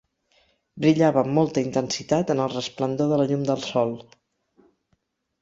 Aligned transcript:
Brillava 0.85 1.21
amb 1.21 1.35
molta 1.39 1.63
intensitat 1.65 2.33
en 2.35 2.41
el 2.47 2.49
resplendor 2.55 3.13
de 3.13 3.21
la 3.23 3.29
llum 3.35 3.45
del 3.53 3.63
sol. 3.69 3.95